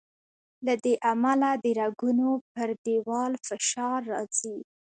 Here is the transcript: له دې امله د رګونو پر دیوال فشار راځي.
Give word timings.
له 0.65 0.73
دې 0.83 0.93
امله 1.11 1.49
د 1.63 1.65
رګونو 1.79 2.29
پر 2.53 2.69
دیوال 2.85 3.33
فشار 3.47 3.99
راځي. 4.13 4.57